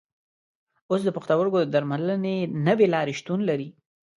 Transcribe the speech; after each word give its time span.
اوس 0.89 1.01
د 1.05 1.09
پښتورګو 1.17 1.57
د 1.61 1.65
درملنې 1.73 2.37
نوې 2.67 2.87
لارې 2.93 3.13
شتون 3.19 3.39
لري. 3.49 3.67